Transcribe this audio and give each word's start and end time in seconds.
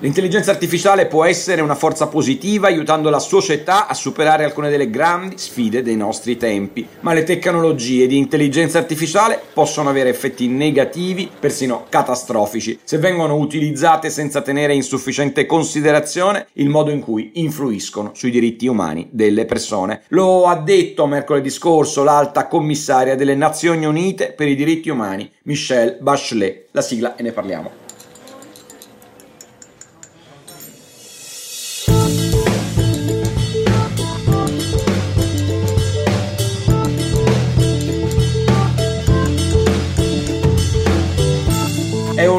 L'intelligenza 0.00 0.50
artificiale 0.50 1.06
può 1.06 1.24
essere 1.24 1.62
una 1.62 1.74
forza 1.74 2.08
positiva 2.08 2.66
aiutando 2.66 3.10
la 3.10 3.18
società 3.18 3.86
a 3.86 3.94
superare 3.94 4.44
alcune 4.44 4.68
delle 4.68 4.90
grandi 4.90 5.38
sfide 5.38 5.82
dei 5.82 5.96
nostri 5.96 6.36
tempi, 6.36 6.86
ma 7.00 7.12
le 7.12 7.22
tecnologie 7.22 8.06
di 8.06 8.18
intelligenza 8.18 8.78
artificiale 8.78 9.40
possono 9.52 9.88
avere 9.88 10.10
effetti 10.10 10.48
negativi, 10.48 11.30
persino 11.38 11.86
catastrofici, 11.88 12.80
se 12.84 12.98
vengono 12.98 13.36
utilizzate 13.36 14.10
senza 14.10 14.42
tenere 14.42 14.74
in 14.74 14.82
sufficiente 14.82 15.46
considerazione 15.46 16.48
il 16.54 16.68
modo 16.68 16.90
in 16.90 17.00
cui 17.00 17.30
influiscono 17.34 18.10
sui 18.14 18.30
diritti 18.30 18.66
umani 18.66 19.08
delle 19.10 19.46
persone. 19.46 20.02
Lo 20.08 20.46
ha 20.46 20.56
detto 20.56 21.06
mercoledì 21.06 21.50
scorso 21.50 22.02
l'alta 22.02 22.46
commissaria 22.46 23.16
delle 23.16 23.34
Nazioni 23.34 23.86
Unite 23.86 24.32
per 24.32 24.48
i 24.48 24.54
diritti 24.54 24.90
umani, 24.90 25.30
Michelle 25.44 25.98
Bachelet. 26.00 26.66
La 26.72 26.82
sigla 26.82 27.16
e 27.16 27.22
ne 27.22 27.32
parliamo. 27.32 27.83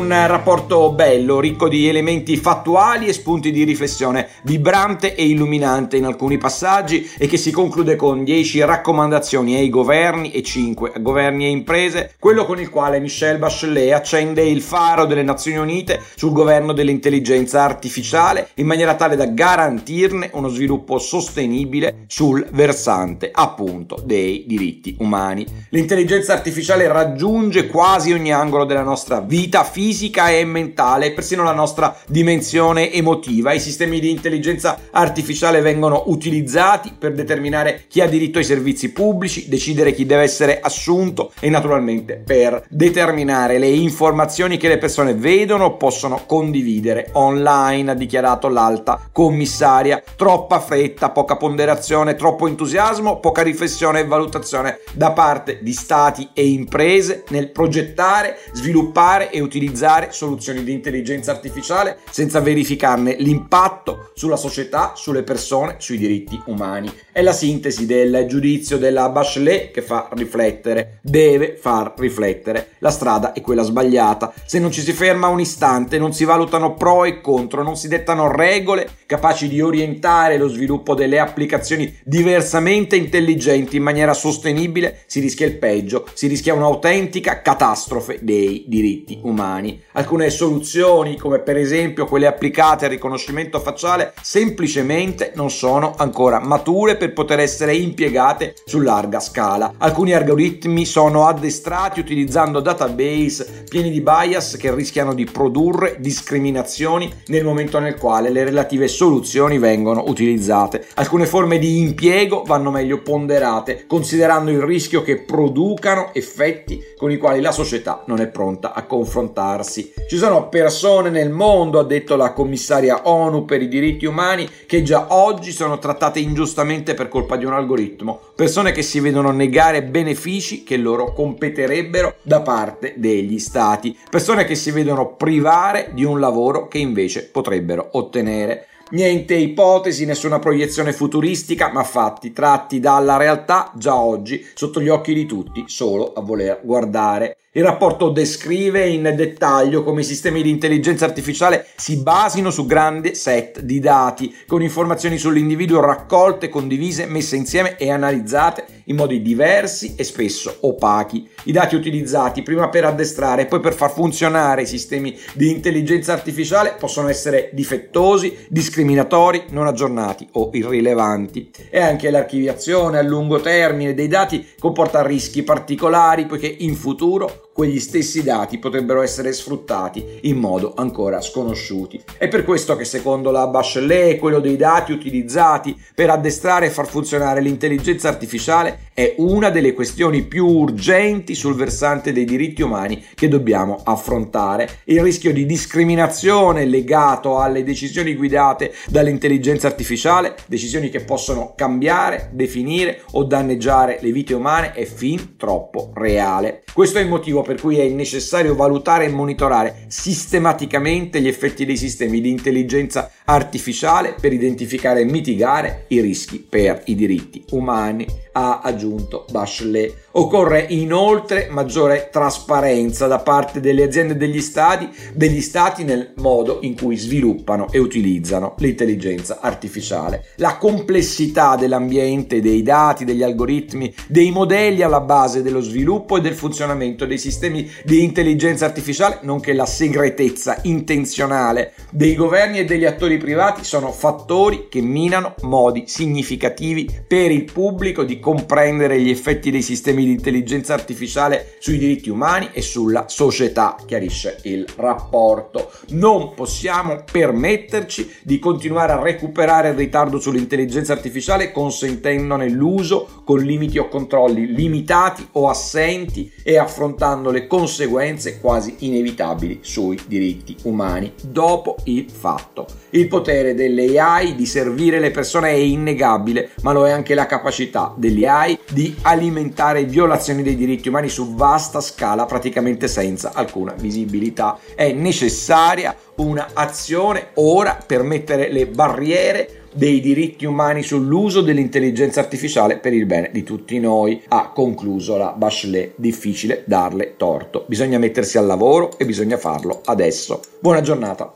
Un 0.06 0.28
rapporto 0.28 0.92
bello, 0.92 1.40
ricco 1.40 1.68
di 1.68 1.88
elementi 1.88 2.38
fattuali 2.38 3.08
e 3.08 3.14
spunti 3.14 3.52
di 3.52 3.64
riflessione, 3.64 4.30
vibrante 4.44 5.16
e 5.16 5.26
illuminante 5.26 5.98
in 5.98 6.06
alcuni 6.06 6.38
passaggi 6.38 7.10
e 7.18 7.26
che 7.26 7.38
si 7.38 7.50
conclude 7.50 7.96
con 7.96 8.24
10 8.24 8.64
raccomandazioni 8.66 9.56
ai 9.56 9.70
governi 9.70 10.32
e 10.32 10.44
5 10.44 10.92
a 10.94 11.00
governi 11.00 11.46
e 11.46 11.50
imprese, 11.50 12.14
quello 12.20 12.46
con 12.46 12.60
il 12.60 12.70
quale 12.70 13.00
Michelle 13.00 13.40
Bachelet 13.40 13.94
accende 13.94 14.44
il 14.44 14.62
faro 14.62 15.06
delle 15.06 15.24
Nazioni 15.24 15.58
Unite 15.58 16.00
sul 16.16 16.34
governo 16.34 16.72
dell'intelligenza 16.72 17.64
artificiale 17.64 18.50
in 18.56 18.68
maniera 18.68 18.94
tale 18.94 19.16
da 19.16 19.26
garantirne 19.26 20.30
uno 20.34 20.50
sviluppo 20.50 21.00
sostenibile 21.00 22.04
sul 22.06 22.48
versante 22.52 23.32
appunto 23.34 24.00
dei 24.06 24.44
diritti 24.46 24.98
umani. 25.00 25.48
L'intelligenza 25.70 26.34
artificiale 26.34 26.88
raggiunge 26.88 27.66
quasi 27.66 28.14
ogni 28.14 28.32
angolo 28.32 28.66
della 28.66 28.84
nostra 28.84 29.20
vita 29.20 29.64
fisica 29.64 29.94
fisica 29.96 30.30
e 30.30 30.44
mentale, 30.44 31.14
persino 31.14 31.42
la 31.42 31.54
nostra 31.54 31.96
dimensione 32.08 32.92
emotiva. 32.92 33.54
I 33.54 33.62
sistemi 33.62 34.02
di 34.02 34.10
intelligenza 34.10 34.78
artificiale 34.92 35.62
vengono 35.62 36.04
utilizzati 36.08 36.94
per 37.00 37.14
determinare 37.14 37.86
chi 37.88 38.02
ha 38.02 38.08
diritto 38.08 38.38
ai 38.38 38.44
servizi 38.44 38.92
pubblici, 38.92 39.48
decidere 39.48 39.94
chi 39.94 40.06
deve 40.06 40.24
essere 40.24 40.60
assunto 40.60 41.32
e 41.40 41.50
naturalmente 41.50 42.22
per 42.26 42.66
determinare 42.68 43.58
le 43.58 43.70
informazioni 43.70 44.58
che 44.58 44.68
le 44.68 44.78
persone 44.78 45.14
vedono 45.14 45.64
o 45.64 45.78
possono 45.78 46.24
condividere 46.26 47.12
online, 47.14 47.92
ha 47.92 47.96
dichiarato 47.96 48.50
l'alta 48.50 49.00
commissaria. 49.14 50.04
Troppa 50.18 50.60
fretta, 50.60 51.12
poca 51.12 51.38
ponderazione, 51.38 52.16
troppo 52.16 52.48
entusiasmo, 52.48 53.22
poca 53.22 53.44
riflessione 53.44 54.02
e 54.02 54.06
valutazione 54.06 54.80
da 54.92 55.14
parte 55.14 55.60
di 55.62 55.72
stati 55.72 56.32
e 56.34 56.48
imprese 56.48 57.24
nel 57.30 57.50
progettare, 57.50 58.38
sviluppare 58.52 59.32
e 59.32 59.40
utilizzare 59.40 59.84
utilizzare 59.86 60.12
soluzioni 60.12 60.64
di 60.64 60.72
intelligenza 60.72 61.32
artificiale 61.32 62.00
senza 62.10 62.40
verificarne 62.40 63.16
l'impatto 63.20 64.12
sulla 64.16 64.36
società, 64.36 64.94
sulle 64.96 65.24
persone, 65.24 65.76
sui 65.78 65.98
diritti 65.98 66.42
umani. 66.48 66.92
È 67.12 67.22
la 67.22 67.34
sintesi 67.34 67.86
del 67.86 68.26
giudizio 68.28 68.78
della 68.78 69.10
Bachelet 69.10 69.72
che 69.72 69.82
fa 69.82 70.10
riflettere, 70.14 71.00
deve 71.02 71.56
far 71.60 71.94
riflettere. 71.98 72.70
La 72.80 72.90
strada 72.90 73.34
è 73.34 73.42
quella 73.42 73.64
sbagliata. 73.64 74.34
Se 74.46 74.60
non 74.60 74.72
ci 74.72 74.82
si 74.82 74.92
ferma 74.92 75.28
un 75.28 75.40
istante, 75.40 76.00
non 76.00 76.14
si 76.14 76.26
valutano 76.26 76.74
pro 76.74 77.06
e 77.06 77.22
contro, 77.22 77.64
non 77.64 77.78
si 77.78 77.88
dettano 77.88 78.32
regole 78.32 78.90
capaci 79.06 79.48
di 79.48 79.62
orientare 79.62 80.38
lo 80.38 80.48
sviluppo 80.48 80.96
delle 80.96 81.20
applicazioni 81.20 81.94
diversamente 82.04 82.96
intelligenti 82.96 83.78
in 83.78 83.84
maniera 83.84 84.14
sostenibile, 84.14 85.04
si 85.06 85.20
rischia 85.20 85.46
il 85.46 85.58
peggio, 85.58 86.08
si 86.14 86.28
rischia 86.28 86.54
un'autentica 86.54 87.42
catastrofe 87.42 88.20
dei 88.22 88.66
diritti 88.68 89.20
umani. 89.24 89.75
Alcune 89.94 90.30
soluzioni, 90.30 91.18
come 91.18 91.40
per 91.40 91.58
esempio 91.58 92.06
quelle 92.06 92.28
applicate 92.28 92.86
al 92.86 92.92
riconoscimento 92.92 93.60
facciale, 93.60 94.14
semplicemente 94.22 95.32
non 95.36 95.50
sono 95.50 95.94
ancora 95.98 96.40
mature 96.40 96.96
per 96.96 97.14
poter 97.14 97.40
essere 97.40 97.76
impiegate 97.76 98.56
su 98.66 98.80
larga 98.80 99.20
scala. 99.20 99.74
Alcuni 99.78 100.14
algoritmi 100.14 100.86
sono 100.86 101.26
addestrati 101.26 102.00
utilizzando 102.00 102.60
database 102.60 103.64
pieni 103.70 103.92
di 103.92 104.02
bias 104.02 104.58
che 104.58 104.74
rischiano 104.74 105.14
di 105.14 105.26
produrre 105.26 105.98
discriminazioni 106.00 107.12
nel 107.28 107.44
momento 107.44 107.80
nel 107.80 107.98
quale 107.98 108.30
le 108.30 108.44
relative 108.44 108.88
soluzioni 108.88 109.58
vengono 109.58 110.04
utilizzate. 110.08 110.86
Alcune 110.96 111.26
forme 111.26 111.58
di 111.58 111.80
impiego 111.80 112.44
vanno 112.46 112.72
meglio 112.72 113.02
ponderate, 113.02 113.86
considerando 113.88 114.52
il 114.52 114.62
rischio 114.62 115.02
che 115.02 115.22
producano 115.22 116.14
effetti 116.14 116.82
con 116.98 117.12
i 117.12 117.18
quali 117.18 117.42
la 117.42 117.52
società 117.52 118.04
non 118.08 118.20
è 118.20 118.28
pronta 118.28 118.74
a 118.74 118.84
confrontarsi 118.84 119.65
farsi. 119.66 119.92
Ci 120.08 120.18
sono 120.18 120.48
persone 120.48 121.10
nel 121.10 121.32
mondo, 121.32 121.80
ha 121.80 121.84
detto 121.84 122.16
la 122.16 122.32
commissaria 122.32 123.08
ONU 123.10 123.44
per 123.44 123.62
i 123.62 123.68
diritti 123.68 124.06
umani, 124.06 124.48
che 124.68 124.84
già 124.84 125.08
oggi 125.10 125.52
sono 125.52 125.80
trattate 125.80 126.20
ingiustamente 126.20 126.94
per 126.94 127.10
colpa 127.10 127.36
di 127.36 127.46
un 127.46 127.54
algoritmo, 127.54 128.20
persone 128.36 128.72
che 128.72 128.84
si 128.84 129.00
vedono 129.00 129.32
negare 129.32 129.84
benefici 129.84 130.64
che 130.64 130.78
loro 130.78 131.12
competerebbero 131.12 132.16
da 132.22 132.42
parte 132.42 132.94
degli 132.98 133.40
stati, 133.40 133.98
persone 134.10 134.46
che 134.46 134.56
si 134.56 134.70
vedono 134.72 135.16
privare 135.16 135.90
di 135.94 136.04
un 136.04 136.20
lavoro 136.20 136.68
che 136.68 136.78
invece 136.78 137.26
potrebbero 137.26 137.90
ottenere. 137.94 138.68
Niente 138.88 139.34
ipotesi, 139.34 140.06
nessuna 140.06 140.38
proiezione 140.38 140.94
futuristica, 140.94 141.72
ma 141.72 141.84
fatti 141.84 142.32
tratti 142.32 142.80
dalla 142.80 143.18
realtà 143.18 143.72
già 143.76 143.96
oggi, 143.96 144.46
sotto 144.54 144.80
gli 144.80 144.90
occhi 144.90 145.16
di 145.16 145.26
tutti, 145.26 145.64
solo 145.66 146.14
a 146.14 146.22
voler 146.22 146.62
guardare. 146.64 147.38
Il 147.58 147.64
rapporto 147.64 148.10
descrive 148.10 148.86
in 148.86 149.14
dettaglio 149.16 149.82
come 149.82 150.02
i 150.02 150.04
sistemi 150.04 150.42
di 150.42 150.50
intelligenza 150.50 151.06
artificiale 151.06 151.66
si 151.78 151.96
basino 151.96 152.52
su 152.52 152.66
grandi 152.66 153.16
set 153.16 153.62
di 153.62 153.80
dati, 153.80 154.36
con 154.46 154.62
informazioni 154.62 155.18
sull'individuo 155.18 155.80
raccolte, 155.80 156.50
condivise, 156.50 157.06
messe 157.06 157.38
insieme 157.38 157.78
e 157.78 157.90
analizzate 157.90 158.66
in 158.88 158.98
modi 158.98 159.22
diversi 159.22 159.96
e 159.96 160.04
spesso 160.04 160.58
opachi. 160.64 161.30
I 161.44 161.54
dati 161.54 161.76
utilizzati 161.76 162.44
prima 162.44 162.68
per 162.68 162.84
addestrare 162.84 163.44
e 163.44 163.46
poi 163.46 163.62
per 163.62 163.74
far 163.74 163.94
funzionare 163.94 164.64
i 164.64 164.68
sistemi 164.68 165.18
di 165.34 165.50
intelligenza 165.50 166.12
artificiale 166.12 166.76
possono 166.78 167.08
essere 167.08 167.52
difettosi, 167.54 168.48
discriminatori, 168.50 169.46
non 169.52 169.66
aggiornati 169.66 170.28
o 170.34 170.50
irrilevanti. 170.52 171.52
E 171.70 171.80
anche 171.80 172.10
l'archiviazione 172.10 172.98
a 172.98 173.02
lungo 173.02 173.40
termine 173.40 173.94
dei 173.94 174.10
dati 174.10 174.46
comporta 174.60 175.02
rischi 175.02 175.42
particolari 175.42 176.26
poiché 176.26 176.54
in 176.60 176.76
futuro 176.76 177.45
quegli 177.56 177.80
stessi 177.80 178.22
dati 178.22 178.58
potrebbero 178.58 179.02
essere 179.02 179.32
sfruttati 179.32 180.20
in 180.24 180.36
modo 180.36 180.74
ancora 180.76 181.22
sconosciuti. 181.22 182.04
È 182.18 182.28
per 182.28 182.44
questo 182.44 182.76
che 182.76 182.84
secondo 182.84 183.32
la 183.32 183.48
Bachelet 183.48 184.20
quello 184.20 184.42
dei 184.42 184.58
dati 184.58 184.92
utilizzati 184.92 185.74
per 185.96 186.10
addestrare 186.10 186.66
e 186.66 186.70
far 186.70 186.86
funzionare 186.86 187.40
l'intelligenza 187.40 188.10
artificiale 188.10 188.90
è 188.94 189.16
una 189.20 189.52
delle 189.52 189.74
questioni 189.74 190.24
più 190.24 190.46
urgenti 190.46 191.34
sul 191.34 191.56
versante 191.56 192.12
dei 192.12 192.26
diritti 192.26 192.62
umani 192.62 193.02
che 193.16 193.30
dobbiamo 193.30 193.80
affrontare. 193.86 194.80
Il 194.84 195.02
rischio 195.02 195.32
di 195.32 195.46
discriminazione 195.46 196.66
legato 196.66 197.40
alle 197.40 197.64
decisioni 197.64 198.16
guidate 198.16 198.74
dall'intelligenza 198.88 199.68
artificiale, 199.68 200.36
decisioni 200.48 200.90
che 200.90 201.06
possono 201.06 201.54
cambiare, 201.56 202.32
definire 202.34 203.02
o 203.12 203.24
danneggiare 203.24 204.00
le 204.02 204.12
vite 204.12 204.34
umane 204.34 204.74
è 204.74 204.84
fin 204.84 205.38
troppo 205.38 205.92
reale. 205.94 206.64
Questo 206.74 206.98
è 206.98 207.02
il 207.02 207.08
motivo 207.08 207.44
per 207.46 207.62
cui 207.62 207.78
è 207.78 207.88
necessario 207.88 208.56
valutare 208.56 209.06
e 209.06 209.10
monitorare 209.10 209.86
sistematicamente 209.88 211.22
gli 211.22 211.28
effetti 211.28 211.64
dei 211.64 211.78
sistemi 211.78 212.20
di 212.20 212.30
intelligenza 212.30 213.12
artificiale 213.26 214.16
per 214.20 214.34
identificare 214.34 215.02
e 215.02 215.06
mitigare 215.06 215.86
i 215.90 216.02
rischi 216.02 216.40
per 216.40 216.82
i 216.86 216.96
diritti 216.96 217.44
umani, 217.52 218.06
ha 218.34 218.60
aggiunto 218.62 219.26
Bachelet. 219.32 220.04
Occorre 220.12 220.66
inoltre 220.70 221.48
maggiore 221.50 222.10
trasparenza 222.12 223.08
da 223.08 223.20
parte 223.20 223.60
delle 223.60 223.84
aziende 223.84 224.14
e 224.14 224.18
degli 224.18 224.42
stati, 224.42 224.90
degli 225.14 225.42
stati 225.42 225.84
nel 225.84 226.14
modo 226.18 226.60
in 226.62 226.76
cui 226.76 226.96
sviluppano 226.96 227.72
e 227.72 227.80
utilizzano 227.80 228.56
l'intelligenza 228.58 229.40
artificiale. 229.42 230.26
La 230.38 230.58
complessità 230.58 231.56
dell'ambiente, 231.56 232.42
dei 232.42 232.64
dati, 232.64 233.06
degli 233.06 233.24
algoritmi, 233.24 233.94
dei 234.08 234.32
modelli 234.32 234.82
alla 234.82 235.02
base 235.02 235.42
dello 235.42 235.62
sviluppo 235.62 236.18
e 236.18 236.22
del 236.22 236.34
funzionamento 236.34 237.06
dei 237.06 237.18
sistemi 237.18 237.35
di 237.40 238.04
intelligenza 238.04 238.66
artificiale, 238.66 239.20
nonché 239.24 239.54
la 239.54 239.66
segretezza 239.66 240.60
intenzionale 240.64 241.74
dei 241.92 242.16
governi 242.16 242.60
e 242.60 242.66
degli 242.66 242.86
attori 242.86 243.18
privati 243.18 243.64
sono 243.64 243.92
fattori 243.92 244.68
che 244.70 244.82
minano 244.82 245.36
modi 245.42 245.84
significativi 245.88 246.90
per 247.08 247.32
il 247.32 247.44
pubblico 247.46 248.04
di 248.04 248.20
comprendere 248.20 249.00
gli 249.00 249.10
effetti 249.10 249.52
dei 249.52 249.62
sistemi 249.62 250.06
di 250.06 250.12
intelligenza 250.12 250.74
artificiale 250.74 251.56
sui 251.60 251.78
diritti 251.78 252.10
umani 252.10 252.50
e 252.54 252.62
sulla 252.62 253.06
società, 253.08 253.76
chiarisce 253.86 254.40
il 254.44 254.66
rapporto. 254.76 255.72
Non 255.90 256.34
possiamo 256.34 257.04
permetterci 257.10 258.12
di 258.24 258.40
continuare 258.40 258.94
a 258.94 259.02
recuperare 259.02 259.70
il 259.70 259.76
ritardo 259.76 260.20
sull'intelligenza 260.20 260.94
artificiale 260.94 261.52
consentendone 261.52 262.50
l'uso 262.50 263.22
con 263.24 263.40
limiti 263.40 263.78
o 263.78 263.88
controlli 263.88 264.54
limitati 264.54 265.28
o 265.34 265.50
assenti 265.50 266.32
e 266.44 266.58
affrontando 266.58 267.25
le 267.32 267.48
conseguenze 267.48 268.40
quasi 268.40 268.76
inevitabili 268.80 269.60
sui 269.62 270.00
diritti 270.08 270.56
umani 270.64 271.14
dopo 271.22 271.78
il 271.86 272.10
fatto. 272.10 272.66
Il 272.92 273.08
potere 273.08 273.54
delle 273.54 274.00
AI 274.00 274.36
di 274.36 274.46
servire 274.46 275.00
le 275.00 275.12
persone 275.12 275.50
è 275.50 275.54
innegabile, 275.54 276.52
ma 276.62 276.72
lo 276.72 276.88
è 276.88 276.92
anche 276.92 277.14
la 277.14 277.26
capacità 277.26 277.94
delle 277.96 278.28
AI 278.28 278.60
di 278.72 278.96
alimentare 279.02 279.84
violazioni 279.84 280.44
dei 280.44 280.56
diritti 280.56 280.88
umani 280.88 281.10
su 281.10 281.36
vasta 281.36 281.82
scala 281.82 282.26
praticamente 282.26 282.88
senza 282.88 283.32
alcuna 283.34 283.74
visibilità. 283.78 284.58
È 284.76 284.92
necessaria 284.92 285.96
un'azione 286.16 287.30
ora 287.36 287.78
per 287.86 288.04
mettere 288.04 288.52
le 288.52 288.68
barriere 288.68 289.65
dei 289.76 290.00
diritti 290.00 290.46
umani 290.46 290.82
sull'uso 290.84 291.42
dell'intelligenza 291.42 292.22
artificiale 292.22 292.78
per 292.80 292.94
il 292.94 293.06
bene 293.06 293.30
di 293.34 293.44
tutti 293.44 293.78
noi, 293.78 294.22
ha 294.30 294.52
concluso 294.52 295.18
la 295.18 295.34
Bachelet. 295.36 295.94
Difficile 295.98 296.64
darle 296.66 297.16
torto. 297.18 297.66
Bisogna 297.68 297.98
mettersi 297.98 298.38
al 298.38 298.46
lavoro 298.46 298.98
e 298.98 299.06
bisogna 299.06 299.38
farlo 299.38 299.82
adesso. 299.84 300.40
Buona 300.60 300.80
giornata. 300.80 301.34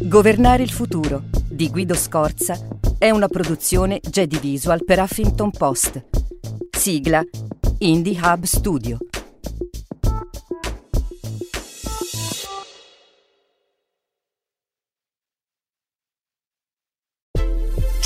Governare 0.00 0.62
il 0.62 0.70
futuro 0.70 1.24
di 1.50 1.68
Guido 1.68 1.94
Scorza 1.94 2.77
è 2.98 3.10
una 3.10 3.28
produzione 3.28 4.00
Jedi 4.00 4.38
Visual 4.38 4.84
per 4.84 4.98
Huffington 4.98 5.52
Post. 5.52 6.04
Sigla 6.76 7.22
Indie 7.78 8.18
Hub 8.20 8.42
Studio. 8.42 8.98